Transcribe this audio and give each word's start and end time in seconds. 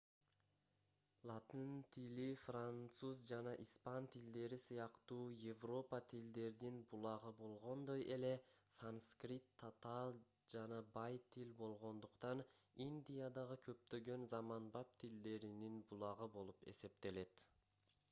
латын 1.29 1.73
тили 1.95 2.23
француз 2.43 3.19
жана 3.31 3.51
испан 3.65 4.05
тилдери 4.13 4.57
сыяктуу 4.61 5.25
европа 5.49 5.99
тилдердин 6.13 6.79
булагы 6.93 7.33
болгондой 7.41 8.05
эле 8.15 8.31
санскрит 8.77 9.51
татаал 9.65 10.17
жана 10.55 10.79
бай 10.97 11.19
тил 11.35 11.51
болгондуктан 11.61 12.41
индиядагы 12.87 13.59
көптөгөн 13.69 14.25
заманбап 14.33 14.97
тилдеринин 15.05 15.77
булагы 15.93 16.29
болуп 16.39 16.67
эсептелет 16.75 17.47